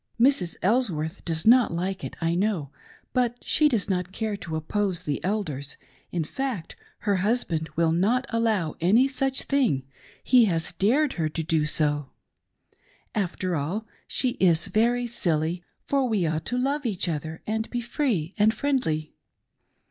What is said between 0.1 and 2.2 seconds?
Mrs. Elsworth does not like it,